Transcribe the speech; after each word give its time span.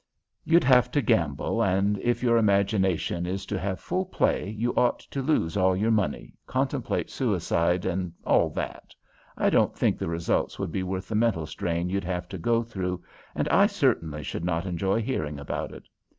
You'd 0.43 0.63
have 0.63 0.89
to 0.93 1.01
gamble, 1.03 1.61
and 1.63 1.99
if 1.99 2.23
your 2.23 2.37
imagination 2.37 3.27
is 3.27 3.45
to 3.45 3.59
have 3.59 3.79
full 3.79 4.05
play 4.07 4.49
you 4.49 4.73
ought 4.73 4.97
to 5.01 5.21
lose 5.21 5.55
all 5.55 5.75
your 5.77 5.91
money, 5.91 6.33
contemplate 6.47 7.11
suicide, 7.11 7.85
and 7.85 8.11
all 8.25 8.49
that. 8.49 8.95
I 9.37 9.51
don't 9.51 9.75
think 9.75 9.99
the 9.99 10.07
results 10.09 10.57
would 10.57 10.71
be 10.71 10.81
worth 10.81 11.07
the 11.09 11.13
mental 11.13 11.45
strain 11.45 11.87
you'd 11.91 12.03
have 12.03 12.27
to 12.29 12.39
go 12.39 12.63
through, 12.63 13.03
and 13.35 13.47
I 13.49 13.67
certainly 13.67 14.23
should 14.23 14.43
not 14.43 14.65
enjoy 14.65 15.03
hearing 15.03 15.37
about 15.39 15.71
it. 15.71 15.87